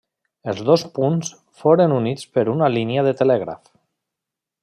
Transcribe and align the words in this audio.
Els 0.51 0.61
dos 0.69 0.85
punts 0.95 1.29
foren 1.63 1.93
units 1.99 2.25
per 2.37 2.47
una 2.55 2.71
línia 2.77 3.05
de 3.09 3.15
telègraf. 3.23 3.73